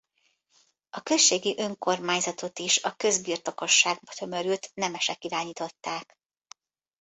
A 0.89 1.01
községi 1.01 1.55
önkormányzatot 1.57 2.59
is 2.59 2.83
a 2.83 2.95
közbirtokosságba 2.95 4.11
tömörült 4.17 4.71
nemesek 4.73 5.23
irányították. 5.23 6.17